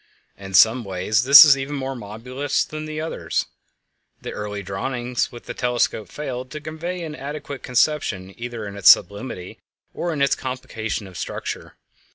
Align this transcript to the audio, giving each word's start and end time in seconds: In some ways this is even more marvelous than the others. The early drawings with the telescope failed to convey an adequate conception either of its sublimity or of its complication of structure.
In 0.35 0.55
some 0.55 0.83
ways 0.83 1.25
this 1.25 1.45
is 1.45 1.55
even 1.55 1.75
more 1.75 1.95
marvelous 1.95 2.65
than 2.65 2.85
the 2.85 2.99
others. 2.99 3.45
The 4.19 4.31
early 4.31 4.63
drawings 4.63 5.31
with 5.31 5.43
the 5.45 5.53
telescope 5.53 6.09
failed 6.09 6.49
to 6.49 6.59
convey 6.59 7.03
an 7.03 7.15
adequate 7.15 7.61
conception 7.61 8.33
either 8.35 8.65
of 8.65 8.75
its 8.75 8.89
sublimity 8.89 9.59
or 9.93 10.11
of 10.11 10.19
its 10.19 10.33
complication 10.33 11.05
of 11.05 11.19
structure. 11.19 11.75